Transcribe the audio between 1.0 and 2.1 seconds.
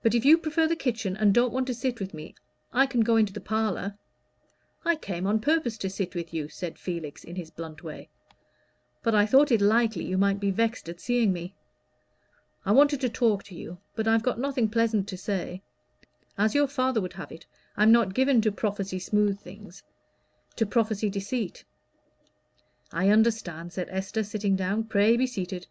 and don't want to sit